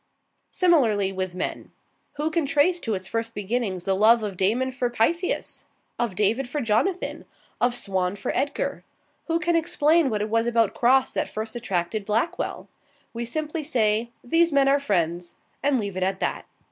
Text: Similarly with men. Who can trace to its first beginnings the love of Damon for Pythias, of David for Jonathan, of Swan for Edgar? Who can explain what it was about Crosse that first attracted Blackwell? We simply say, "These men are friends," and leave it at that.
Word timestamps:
Similarly 0.49 1.11
with 1.11 1.35
men. 1.35 1.71
Who 2.13 2.31
can 2.31 2.47
trace 2.47 2.79
to 2.79 2.95
its 2.95 3.05
first 3.05 3.35
beginnings 3.35 3.83
the 3.83 3.93
love 3.95 4.23
of 4.23 4.35
Damon 4.35 4.71
for 4.71 4.89
Pythias, 4.89 5.67
of 5.99 6.15
David 6.15 6.49
for 6.49 6.59
Jonathan, 6.59 7.23
of 7.61 7.75
Swan 7.75 8.15
for 8.15 8.35
Edgar? 8.35 8.83
Who 9.27 9.39
can 9.39 9.55
explain 9.55 10.09
what 10.09 10.23
it 10.23 10.29
was 10.31 10.47
about 10.47 10.73
Crosse 10.73 11.11
that 11.11 11.29
first 11.29 11.55
attracted 11.55 12.03
Blackwell? 12.03 12.67
We 13.13 13.25
simply 13.25 13.61
say, 13.61 14.09
"These 14.23 14.51
men 14.51 14.67
are 14.67 14.79
friends," 14.79 15.35
and 15.61 15.79
leave 15.79 15.95
it 15.95 16.01
at 16.01 16.19
that. 16.19 16.47